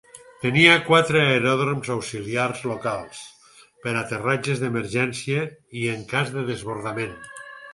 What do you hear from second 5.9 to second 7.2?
en cas de desbordament.